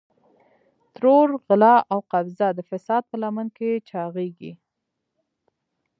ترور، 0.95 1.29
غلا 1.47 1.75
او 1.91 1.99
قبضه 2.11 2.47
د 2.53 2.59
فساد 2.69 3.03
په 3.09 3.15
لمن 3.21 3.47
کې 3.57 3.69
چاغېږي. 3.89 4.53